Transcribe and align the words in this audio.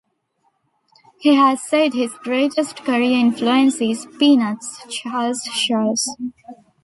He 1.19 1.35
has 1.35 1.61
said 1.61 1.93
his 1.93 2.11
greatest 2.23 2.77
career 2.77 3.19
influence 3.19 3.79
is 3.81 4.07
"Peanuts"' 4.17 4.83
Charles 4.89 5.43
Schulz. 5.43 6.09